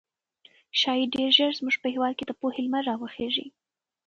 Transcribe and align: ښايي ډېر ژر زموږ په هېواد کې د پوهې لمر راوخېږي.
ښايي 0.79 1.05
ډېر 1.13 1.29
ژر 1.37 1.51
زموږ 1.59 1.75
په 1.81 1.87
هېواد 1.93 2.13
کې 2.17 2.25
د 2.27 2.31
پوهې 2.39 2.61
لمر 2.65 2.83
راوخېږي. 2.89 3.47